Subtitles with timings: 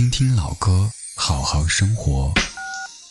[0.00, 2.32] 听听老歌，好好生活。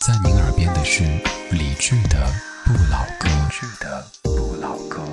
[0.07, 1.03] 在您耳边的是
[1.51, 2.17] 理智的
[2.65, 3.29] 不老歌。
[3.29, 5.03] 理智的不老歌。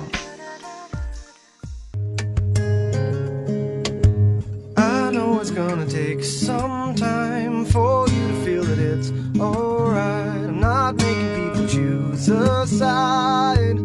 [4.75, 10.47] I know it's gonna take some time for you to feel that it's alright.
[10.47, 13.77] I'm not making people choose a side,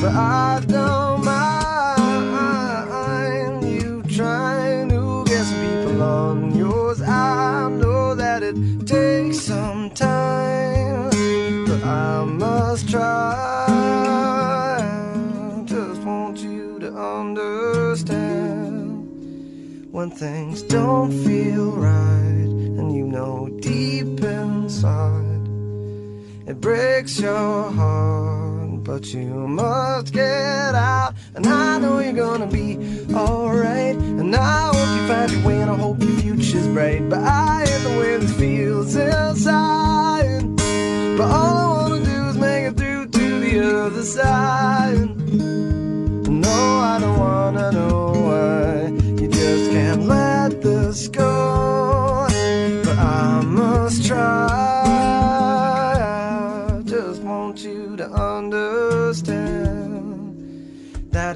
[0.00, 0.95] but I don't
[20.06, 25.42] when things don't feel right, and you know deep inside
[26.46, 31.14] it breaks your heart, but you must get out.
[31.34, 32.78] And I know you're gonna be
[33.12, 37.08] alright, and I hope you find your way, and I hope your future's bright.
[37.08, 40.42] But I hate the way this feels inside.
[41.18, 44.95] But all I wanna do is make it through to the other side.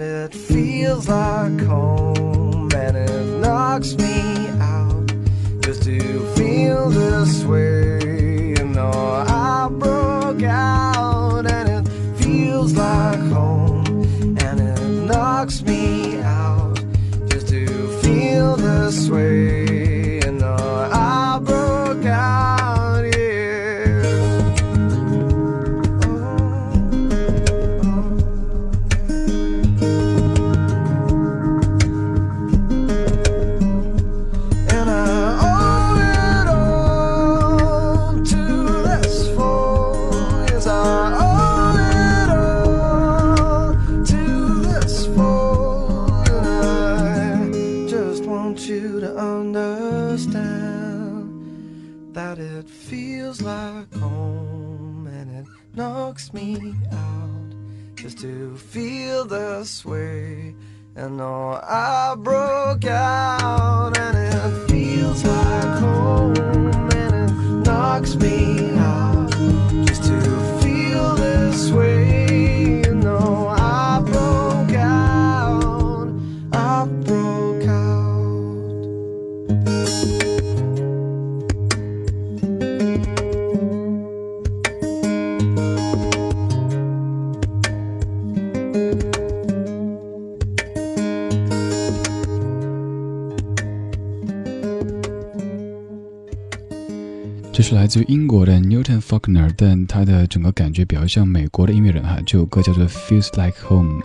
[0.01, 5.12] That it feels like home and it knocks me out
[5.61, 6.01] just to
[6.37, 8.55] feel this way.
[8.57, 11.92] You know, I broke out and it
[12.23, 16.83] feels like home and it knocks me out
[17.29, 17.67] just to
[18.01, 19.70] feel this way.
[97.70, 102.19] 是来自于英国的 Newton Faulkner，但他的整个感觉比较像美国的音乐人哈。
[102.27, 104.03] 这首歌叫做 Feels Like Home。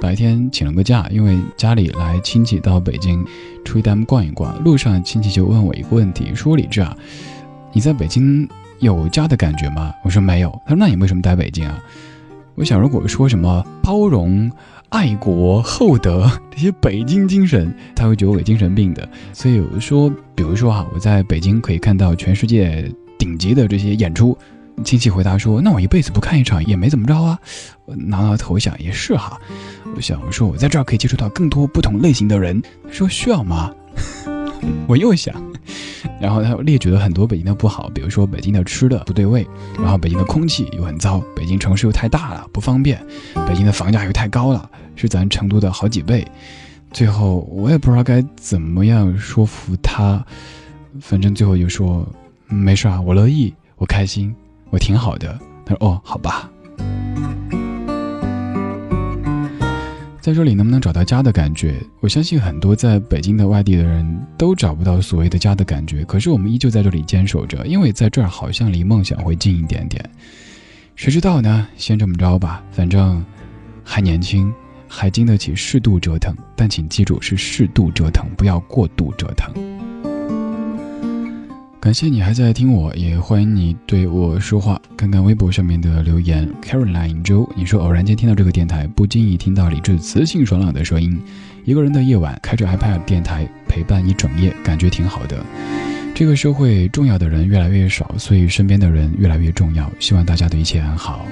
[0.00, 3.24] 白天请了个假，因为家里来亲戚到北京，
[3.64, 4.62] 出去他们逛一逛。
[4.62, 6.96] 路上亲戚就问我一个问题，说李志啊，
[7.72, 9.92] 你在北京有家的感觉吗？
[10.04, 10.50] 我说没有。
[10.64, 11.82] 他说那你为什么待北京啊？
[12.56, 14.50] 我想如果说什么包容、
[14.90, 19.08] 爱国、厚德这些北京精神，他会觉得我有精神病的。
[19.32, 22.88] 所以我说，比如说哈，我在北京可以看到全世界
[23.18, 24.36] 顶级的这些演出。
[24.84, 27.38] 亲戚回答说：“那我一辈子不看一场也没怎么着啊。”
[27.86, 29.40] 我挠挠头想也是哈。
[29.94, 32.60] 我想说我在这儿可以接触到更多不同类型的人。
[32.90, 33.72] 说需要吗？
[34.88, 35.34] 我又想，
[36.20, 39.46] 然后他列举了很多北京的不好，比如说北京的吃的不对味，
[39.78, 43.04] 然后北京的空气又很糟，北京城市又太大了不方便，
[43.46, 46.26] 北京的房价又太高了，是咱成都的好几倍。
[46.92, 50.24] 最后我也不知道该怎么样说服他，
[51.00, 52.06] 反正最后就说、
[52.48, 54.32] 嗯没事啊，我乐意，我开心，
[54.70, 55.36] 我挺好的。
[55.66, 56.48] 他说哦，好吧。
[60.24, 61.74] 在这里能不能找到家的感觉？
[62.00, 70.02] 我相信很多在北京的外地的人都找不到所谓的家的感觉，可是我们依旧在这里坚守着，因为在这儿好像离梦想会近一点点。
[70.96, 71.68] 谁知道呢？
[71.76, 73.22] 先这么着吧，反正
[73.84, 74.50] 还年轻，
[74.88, 79.52] 还经得起适度折腾，但请记住是适度折腾，不要过度折腾。
[81.84, 84.80] 感谢你还在听我，也欢迎你对我说话。
[84.96, 91.20] 看看微博上面的留言，Caroline 周，你说偶然间听到这个电台，不经意听到李志磁性爽朗的声音，
[91.66, 95.44] 一个人的夜晚，开着 iPad 电台陪伴一整夜，感觉挺好的。
[96.14, 99.92] 这个社会重要的人越来越少，所以身边的人越来越重要。
[100.00, 101.26] 希望大家的一切安好。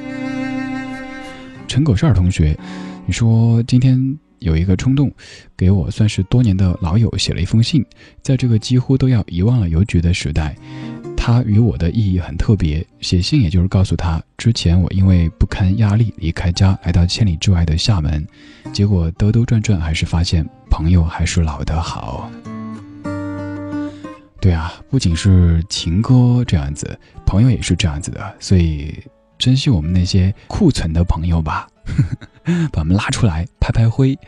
[1.67, 2.55] 陈狗善同学，
[3.07, 5.11] 你说今天有一个冲动，
[5.57, 7.85] 给我算是多年的老友写了一封信。
[8.23, 10.55] 在这个几乎都要遗忘了邮局的时代，
[11.17, 12.87] 他与我的意义很特别。
[13.01, 18.27] 写信也就是告诉他，之前我因为不堪压力离开家，来到千里之外的厦门，
[18.73, 22.31] 结果兜兜转转还是发现朋友还是老的好。
[24.41, 28.93] 对啊，不仅是情歌这样子，朋友也是这样子的，所以
[29.39, 31.69] 珍惜我们那些库存的朋友吧，
[32.73, 34.19] 把我们拉出来拍拍灰，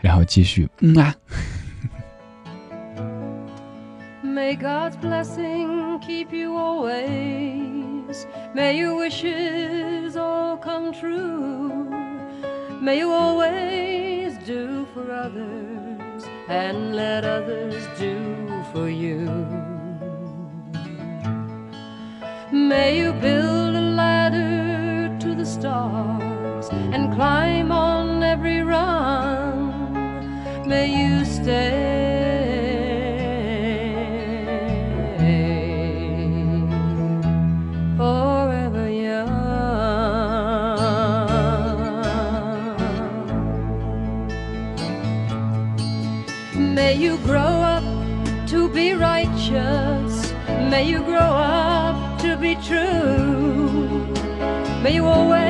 [0.00, 1.14] 然后继续嗯啊。
[4.22, 8.26] May God's blessing keep you always.
[8.54, 11.88] May your wishes all come true.
[12.80, 18.14] May you always do for others and let others do
[18.72, 19.26] for you.
[22.52, 23.55] May you build
[27.16, 29.94] climb on every rung.
[30.66, 31.94] May you stay.
[37.96, 39.24] Forever young.
[46.74, 47.84] May you grow up
[48.48, 50.34] to be righteous.
[50.70, 51.32] May you grow
[51.64, 54.06] up to be true.
[54.82, 55.45] May you always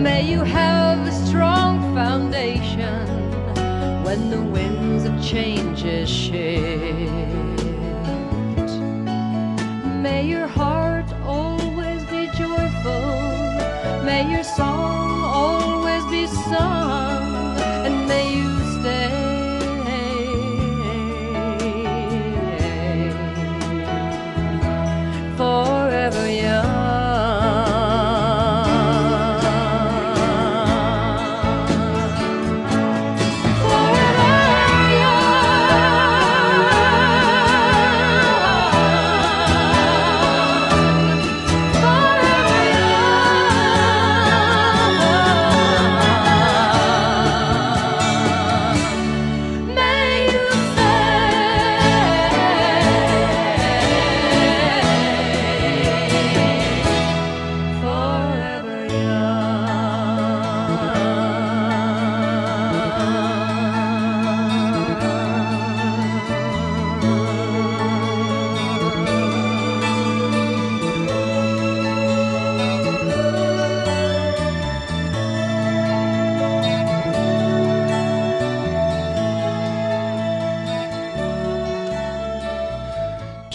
[0.00, 3.06] May you have a strong foundation
[4.02, 7.12] when the winds of change shift.
[10.02, 14.02] May your heart always be joyful.
[14.02, 17.21] May your song always be sung.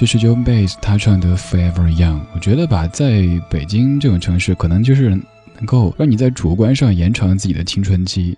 [0.06, 8.38] 是 John Bass 他唱的 Forever Young，我觉得吧，在北京这种城市，可能就是能够让你在主观上延长自己的青春期。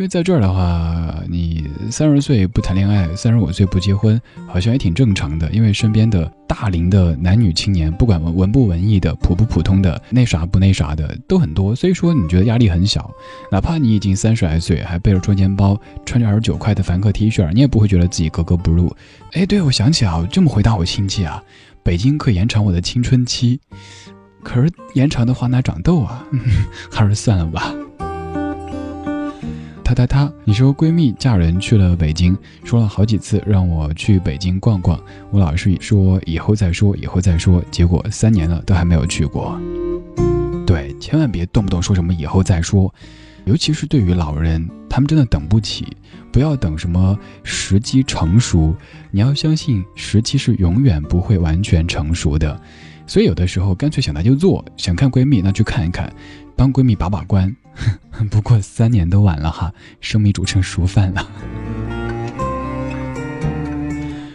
[0.00, 5.50] 因为在这儿的话，你三十岁不谈恋爱，三十五岁不结婚，好像也挺正常的。
[5.50, 11.76] 因为身边的大龄的男女青年，不管文文不文艺的、普不普通的、那啥不那啥的，都很多。
[11.76, 13.10] 所以说，你觉得压力很小，
[13.52, 18.90] 哪怕你已经三十来岁，还背着双肩包，穿着二十九块的凡客 T 恤，你也不会觉得自己格格不入。
[19.32, 21.42] 哎，对，我想起啊，这么回答我亲戚啊，
[21.82, 23.60] 北京可以延长我的青春期，
[24.42, 26.26] 可是延长的话哪长痘啊？
[26.90, 27.74] 还是算了吧。
[29.90, 34.96] 她她她，你说闺蜜嫁人去了北京，说了好几次让我去北京逛逛，
[35.32, 39.60] 我老是说以后再说，以后再说，结果三年了都还没有去过。
[40.64, 42.94] 对，千万别动不动说什么以后再说，
[43.46, 45.84] 尤其是对于老人，他们真的等不起。
[46.30, 48.72] 不要等什么时机成熟，
[49.10, 52.60] 你要相信时机是永远不会完全成熟的。
[53.08, 56.12] 所以有的时候干脆想来就做，想看闺蜜那去看一看，
[56.54, 57.52] 帮闺蜜把把关。
[58.30, 61.26] 不过三年都晚了哈，生米煮成熟饭了。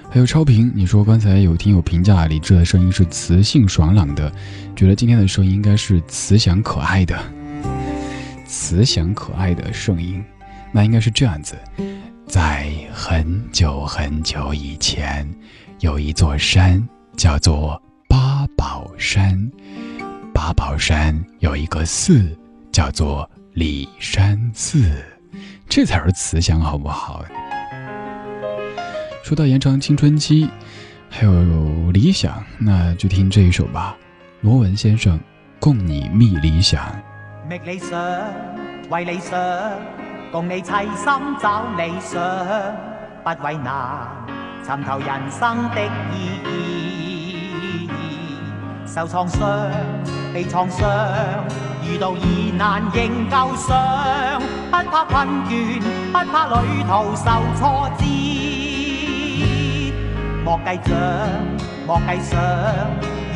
[0.09, 4.31] 还有超平，你说刚才有听友评价李志的声音是磁性爽朗的，
[4.75, 7.17] 觉得今天的声音应该是慈祥可爱的。
[8.45, 10.23] 慈祥可爱的声音，
[10.71, 11.55] 那应该是这样子。
[12.27, 15.29] 在很久很久以前，
[15.79, 16.87] 有一座山，
[17.17, 17.81] 叫做。
[18.07, 19.51] 八宝山，
[20.33, 22.37] 八宝山有一个寺，
[22.75, 25.01] 叫做李山寺，
[25.69, 27.23] 这才是慈祥，好不好？
[29.23, 30.49] 说到延长青春期，
[31.09, 31.31] 还有
[31.93, 33.95] 理想，那就听这一首吧。
[34.41, 35.17] 罗文先生，
[35.57, 36.83] 共你觅理想。
[37.49, 37.97] 觅理想，
[38.89, 39.39] 为理想，
[40.29, 41.05] 共你齐心
[41.41, 42.21] 找理想，
[43.23, 44.05] 不为难，
[44.67, 47.89] 寻求人生的意义。
[48.85, 49.71] 受创伤，
[50.33, 50.85] 被创伤，
[51.87, 55.79] 遇到疑难仍旧上，不怕困倦，
[56.11, 57.25] 不怕旅途受
[57.57, 58.03] 挫折。
[60.43, 60.95] 莫计奖，
[61.85, 62.35] 莫计赏，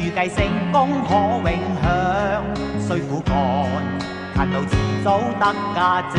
[0.01, 0.37] 预计成
[0.71, 1.13] 功可
[1.49, 1.51] 永
[1.81, 1.85] 享。
[2.81, 3.35] 需苦干，
[4.35, 4.71] 勤劳迟
[5.03, 5.43] 早得
[5.75, 6.15] 价值。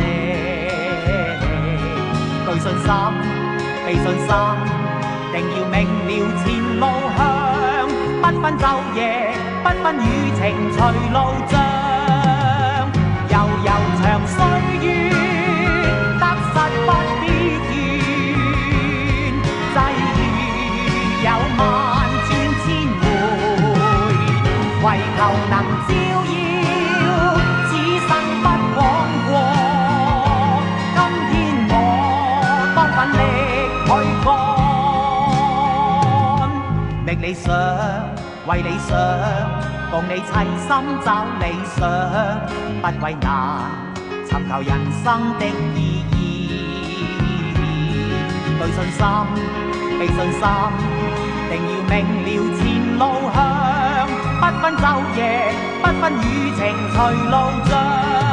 [2.46, 2.88] 具信心，
[3.84, 4.28] 备信心，
[5.32, 6.10] 定要明了
[6.44, 6.46] 前
[6.78, 6.82] 路
[7.16, 7.18] 向。
[8.22, 8.62] 不分昼
[8.94, 9.32] 夜，
[9.62, 10.40] 不分雨晴
[10.72, 10.78] 随
[11.12, 11.18] 路
[11.48, 11.79] 障。
[13.64, 13.70] 悠
[14.02, 14.36] 长岁
[14.80, 14.86] 月，
[16.18, 16.54] 得失
[16.86, 16.88] 不
[17.20, 17.22] 必
[17.68, 17.72] 怨。
[19.72, 19.76] 际
[20.16, 20.18] 遇
[21.24, 21.26] 有
[21.58, 21.60] 万
[22.26, 22.28] 转
[22.62, 22.66] 千
[23.00, 23.02] 回，
[24.82, 24.86] 唯
[25.16, 25.18] 求
[25.50, 25.54] 能
[25.86, 25.90] 照
[26.26, 27.02] 耀
[27.68, 27.70] 此
[28.08, 28.10] 生
[28.42, 28.44] 不
[28.76, 28.80] 枉
[29.26, 29.30] 过。
[30.94, 30.98] 今
[31.28, 31.30] 天
[31.68, 31.72] 我
[32.74, 33.20] 当奋力
[33.86, 33.88] 去
[34.24, 34.28] 干，
[37.04, 37.44] 觅理想。
[38.46, 38.88] 为理想，
[39.92, 40.68] 共你齐心
[41.04, 41.06] 找
[41.38, 41.44] 理
[41.76, 41.78] 想，
[42.82, 43.60] 不畏难，
[44.26, 44.70] 寻求人
[45.04, 45.44] 生的
[45.74, 46.16] 意义。
[48.58, 48.98] 对信心，
[49.98, 50.40] 被信心，
[51.50, 51.94] 定要明
[52.24, 52.60] 了前
[52.98, 53.02] 路
[53.34, 53.38] 向，
[54.40, 54.84] 不分昼
[55.14, 55.20] 夜，
[55.82, 56.24] 不分雨
[56.56, 56.58] 晴
[56.94, 56.96] 随
[57.28, 57.36] 路
[57.68, 58.29] 障。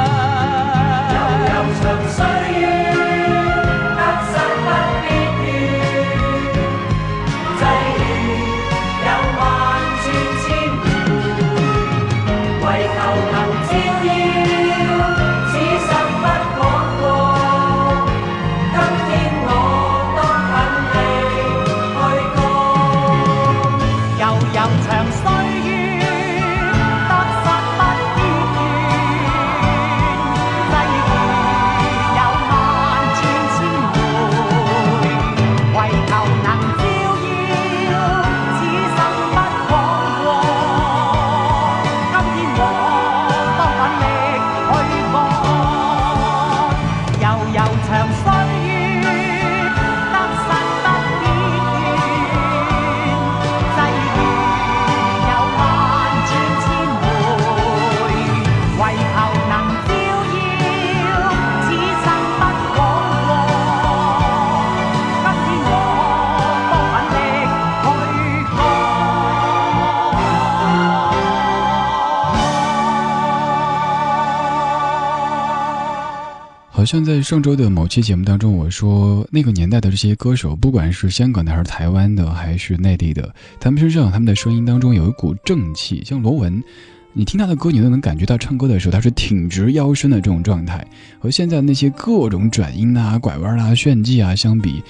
[76.87, 86.01] 像在上周的某期节目当中，我说那个年代的这些歌手，不管是香港的还是台湾的还是内地的，他们身上他们的声音当中有一股正气。
[86.05, 86.63] 像罗文，
[87.11, 90.87] 你听他的歌，你都能感觉到唱歌的时候他是挺直腰身的这种状态。
[91.19, 94.81] 和现在那些各种转音啊、拐弯啊、炫技啊相比，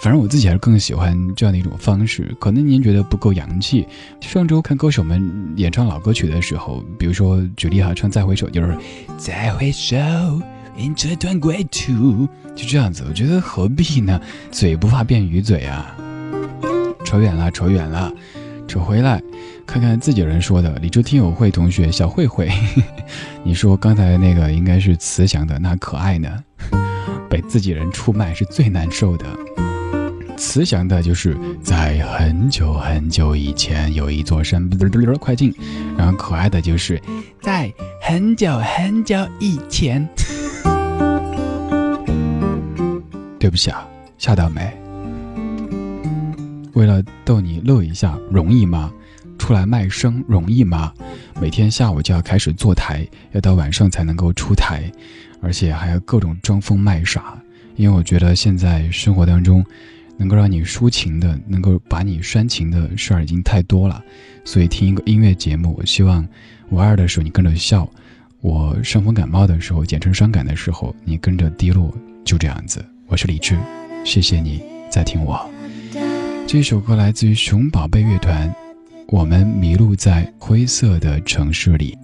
[0.00, 2.32] 反正我自己还是更喜欢这样的一种方式。
[2.38, 3.84] 可能您觉得不够洋气。
[4.20, 8.78] 上周看歌手们演唱老歌曲的时候，比如说举例哈，唱《再回首》就是
[9.18, 9.98] 再回首。
[10.88, 14.20] 这段归途就这样子，我觉得何必呢？
[14.50, 15.96] 嘴不怕变鱼嘴啊！
[17.04, 18.12] 扯远了，扯远了，
[18.68, 19.22] 扯回来，
[19.66, 20.74] 看看自己人说的。
[20.76, 22.48] 理智听友会同学小慧慧，
[23.42, 26.44] 你说刚才那个应该是慈祥的，那可爱呢？
[27.28, 29.26] 被自己人出卖是最难受的。
[30.36, 34.68] 慈祥的就是在很久很久以前有一座山，
[35.18, 35.54] 快进。
[35.98, 37.00] 然后可爱的就是
[37.42, 40.08] 在很久很久以前。
[43.40, 44.70] 对不起啊，吓到没？
[46.74, 48.92] 为了逗你乐一下，容易吗？
[49.38, 50.92] 出来卖声容易吗？
[51.40, 54.82] 每天下午就要开始坐台，要到晚上才能够出台，
[55.40, 57.42] 而且还要各种装疯卖傻。
[57.76, 59.64] 因为我觉得现在生活当中，
[60.18, 64.04] 能够让你抒情的，能够把你煽情的事儿已经太多了，
[64.44, 66.28] 所以听一个音乐节目，我希望
[66.68, 67.90] 我二的时候你跟着笑，
[68.42, 71.90] 我伤风感冒的时候，简称伤感的时候，你跟着低落，
[72.22, 72.84] 就这样子。
[73.10, 73.58] 我是李志，
[74.04, 75.44] 谢谢你在听我。
[76.46, 78.54] 这首歌来自于熊宝贝乐团，
[79.08, 81.98] 我们迷路在灰色的城市里。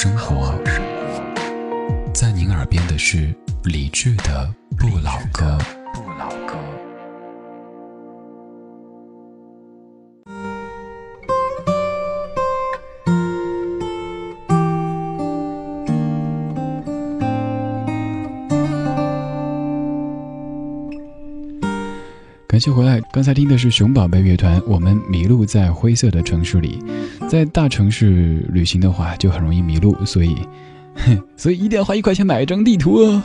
[0.00, 0.54] 生活。
[2.14, 3.34] 在您耳边的是
[3.64, 5.58] 李志的不老歌。
[22.58, 23.00] 感谢回来。
[23.12, 26.82] 刚才听的是熊宝贝乐团，我们迷路在灰色的城市里。
[27.28, 30.34] 在大城市旅行的话，就很容易迷路，所以，
[31.38, 33.22] 所以一定要花一块钱买一张地图哦。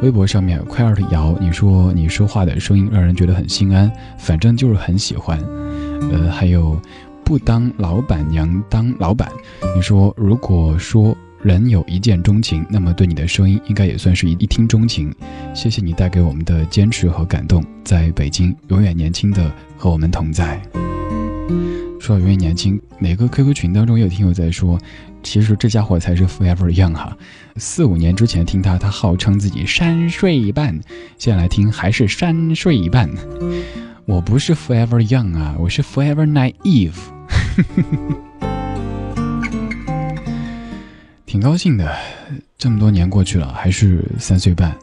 [0.00, 5.36] 微博上面快二的瑶，你说你说话的声音让人觉得很心安，反正就是很喜欢。
[6.12, 6.80] 呃，还有
[7.24, 9.28] 不当老板娘当老板，
[9.74, 15.14] 你说如果说人有一见钟情，那么对你的声音应该也算是一一听钟情。
[15.54, 20.60] 谢谢你带给我们的坚持和感动，在北京永远年轻的和我们同在。
[22.00, 24.78] 说到永远年轻，哪个 QQ 群当中有听友在说，
[25.22, 27.16] 其实这家伙才是 forever young 哈。
[27.56, 30.78] 四五年之前听他，他号称自己三岁半，
[31.18, 33.08] 现在来听还是三岁半。
[34.04, 36.94] 我不是 forever young 啊，我是 forever naive。
[41.36, 41.94] 挺高兴的，
[42.56, 44.74] 这么多年过去了，还是三岁半。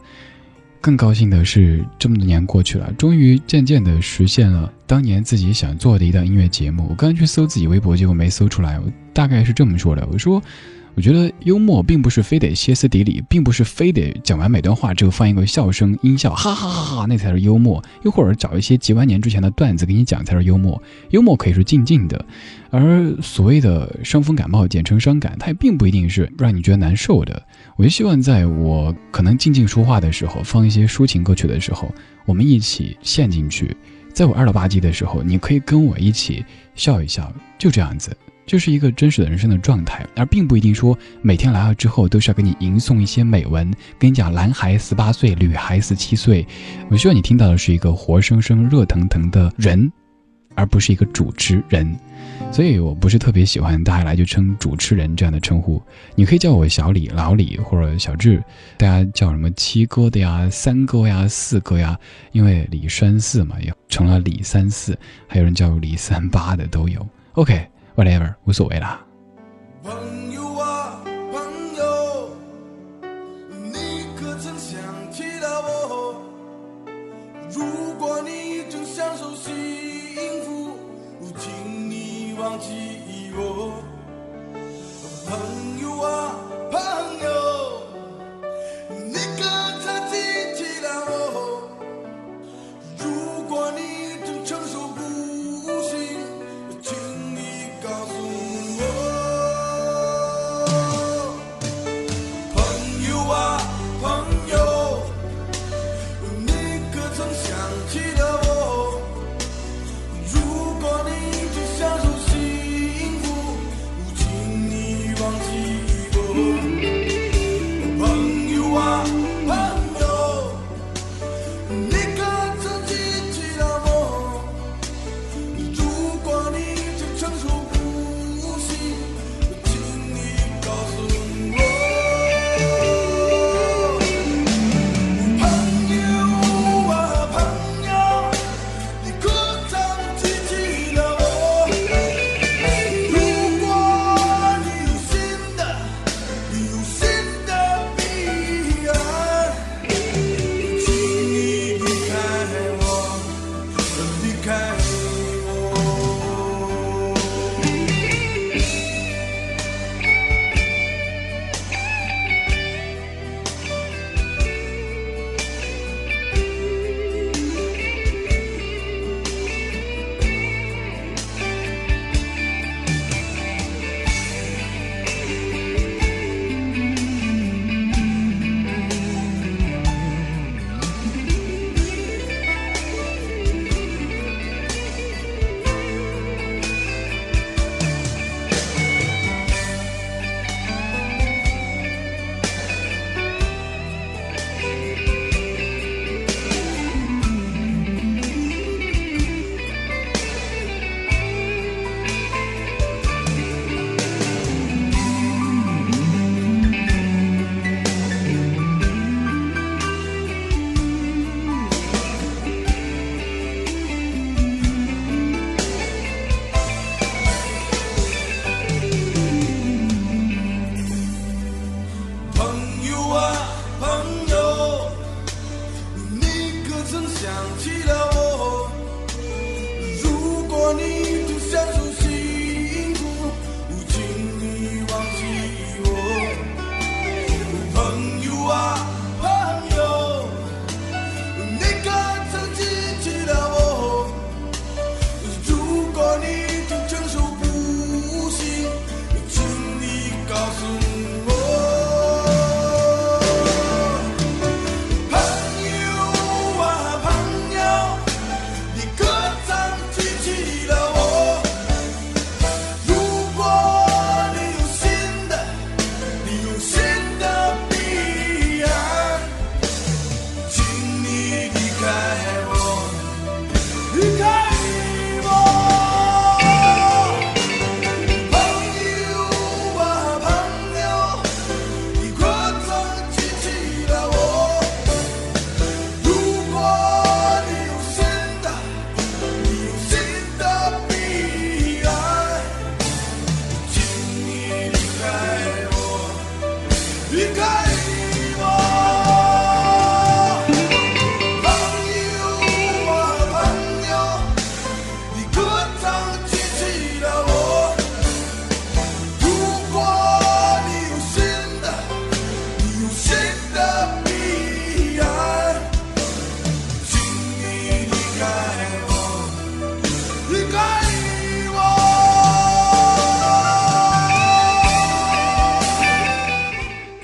[0.79, 6.85] 更高兴的是，这么多年过去了，终于渐渐地实现了当年自己想做的一档音乐节目。
[6.91, 8.79] 我刚去搜自己微博，结果没搜出来。
[8.79, 10.39] 我大概是这么说的：我说，
[10.95, 17.83] 我觉得幽默并不是非得歇斯底里，并不是非得讲完每段话之后放一个笑声音效，哈哈哈哈，那才是幽默。
[18.03, 20.81] 又或者找一些几万年之前的段子给你讲才是幽默。
[21.09, 22.23] 幽默可以是静静的，
[22.69, 27.41] 而所谓的伤风感冒，简称伤感，它也并不一定是让你觉得难受的。
[27.75, 31.91] 我就希望在我可能静静说话的时候，放一些抒情歌曲的时候，
[32.25, 33.75] 我们一起陷进去。
[34.13, 46.45] 在我二了吧唧的时候，你可以跟我一起笑一笑，就这样子，就是一个真实的人生的状态，而并不一定说每天来了之后都是要给你吟诵一些美文，跟你讲男孩十八岁，女孩十七岁。
[46.89, 49.91] 我希望你听到的是一个活生生、热腾腾的人，
[50.55, 51.97] 而不是一个主持人。
[52.51, 55.81] 所以我不是特别喜欢大家来就称主持人这样的称呼，
[56.13, 58.43] 你可以叫我小李、老李或者小智，
[58.77, 61.97] 大家叫什么七哥的呀、三哥呀、四哥呀，
[62.31, 67.05] 因为李三四嘛，也成了李三四，还有人叫李三八的都有。
[67.33, 69.05] OK whatever，无所谓啦。
[69.83, 71.01] 朋友啊，
[71.31, 72.29] 朋友，
[73.49, 74.79] 你可曾想
[75.11, 76.15] 起了我？
[77.49, 79.53] 如果你正享受幸
[80.43, 80.77] 福，
[81.37, 83.92] 请你忘记我。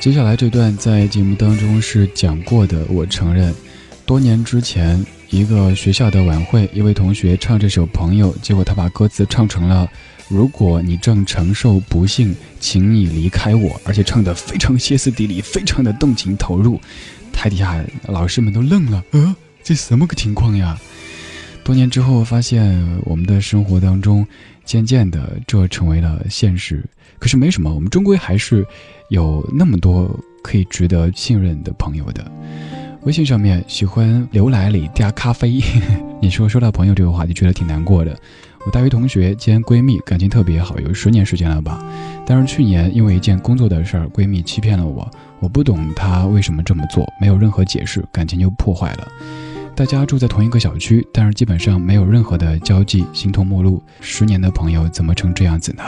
[0.09, 3.53] 接下来这段在节目当中是讲过的，我承认，
[4.07, 9.87] 多年之前一个学校的晚会，一位同学唱这首《朋友》，结果他把歌词唱成了
[10.27, 16.81] “如果你正承受不幸，请你离开我”，而且唱得非常歇斯底里，非常的动情投入，
[17.31, 20.75] 台底下老师们都愣了，呃，这什么个情况呀？
[21.63, 24.25] 多年之后发现，我们的生活当中，
[24.65, 26.83] 渐渐的这成为了现实。
[27.19, 28.65] 可是没什么，我们终归还是
[29.09, 30.09] 有那么多
[30.41, 32.25] 可以值得信任的朋友的。
[33.03, 35.61] 微信上面喜欢牛奶里加咖啡，
[36.21, 38.17] 你说说到朋友这个话题，觉得挺难过的。
[38.65, 41.81] 我大学同学兼闺蜜感情特别好，有十年时间了吧。
[42.25, 49.07] 但是去年因为一件工作的事儿，闺蜜欺骗了我，我不懂她为什么这么做，没有任何解释，感情就破坏了。
[49.75, 53.81] 大家住在同一个小区，但是基本上没有任何的交际，形同陌路。
[54.01, 55.83] 十年的朋友怎么成这样子呢？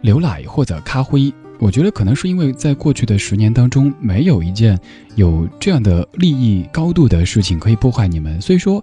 [0.00, 4.78] 牛奶或者咖啡，我觉得可能是因为在过去的十年当中，没有一件
[5.14, 8.82] 有这样的利益高度的事情可以破坏你们，所以说，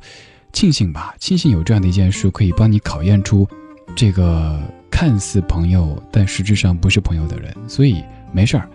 [0.52, 3.47] 庆幸吧，庆幸有这样的一件事可以帮你考验出
[3.95, 4.60] 这个
[4.91, 8.67] 看似朋友但实质上不是朋友的人，所以没事儿，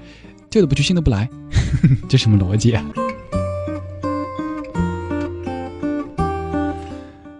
[0.49, 1.29] 旧的不去，新的不来，
[2.09, 2.85] 这什么逻辑啊？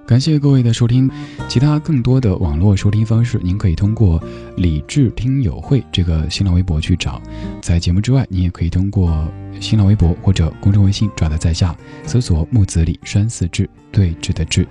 [0.09, 1.11] 感谢各位的收听，
[1.49, 4.19] 其他更多的网络收听方式，您可以通过
[4.57, 7.21] “理智听友会”这个新浪微博去找。
[7.61, 9.29] 在节目之外，你也可以通过
[9.61, 14.67] 新浪微博或者公众微信找到在下，搜索“木子李山四志”，对峙的志。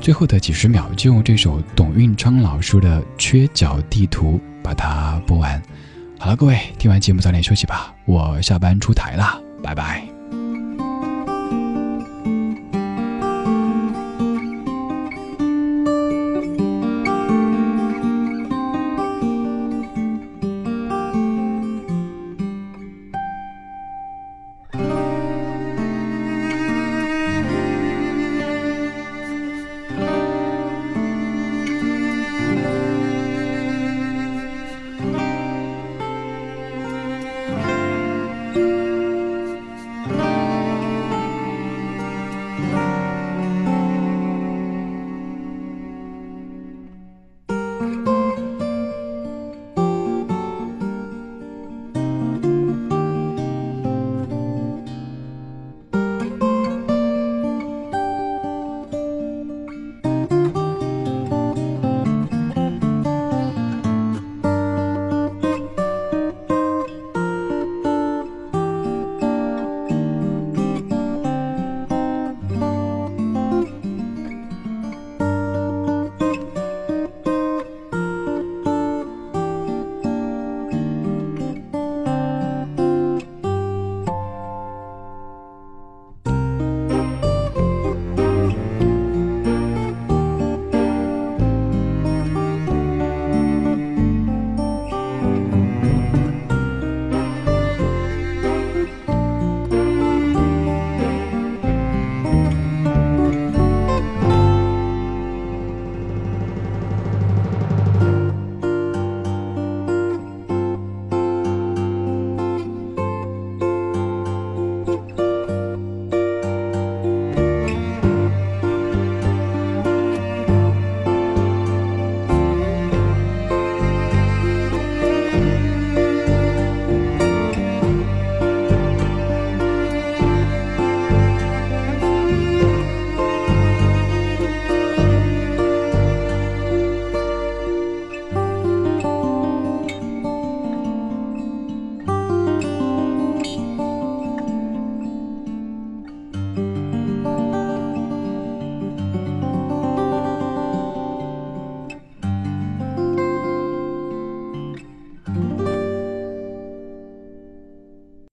[0.00, 5.62] 最后的几十秒，就用这首董运昌老师的《缺角地图》把它播完。
[6.18, 10.09] 好了，各位听完节目早点休息吧，我下班出台了，拜拜。